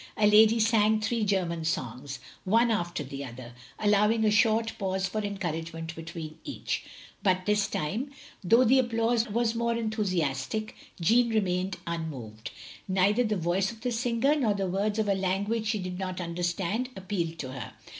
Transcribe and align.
A 0.17 0.25
lady 0.25 0.59
sang 0.59 0.99
three 0.99 1.23
German 1.23 1.63
songs, 1.63 2.17
one 2.43 2.71
after 2.71 3.03
the 3.03 3.23
other, 3.23 3.53
allowing 3.77 4.25
a 4.25 4.31
short 4.31 4.73
pause 4.79 5.05
for 5.07 5.21
encouragement 5.21 5.93
between 5.95 6.39
each; 6.43 6.83
but 7.21 7.45
this 7.45 7.67
time, 7.67 8.09
though 8.43 8.63
the 8.63 8.79
applause 8.79 9.29
was 9.29 9.53
more 9.53 9.75
enthusiastic, 9.75 10.75
Jeanne 10.99 11.29
remained 11.29 11.77
tmmoved; 11.85 12.47
neither 12.87 13.23
the 13.23 13.37
voice 13.37 13.71
of 13.71 13.81
the 13.81 13.91
singer, 13.91 14.35
nor 14.35 14.55
the 14.55 14.65
words 14.65 14.97
of 14.97 15.07
a 15.07 15.13
language 15.13 15.67
she 15.67 15.77
did 15.77 15.99
not 15.99 16.19
understand, 16.19 16.89
appealed 16.95 17.37
to 17.37 17.51
her. 17.51 17.73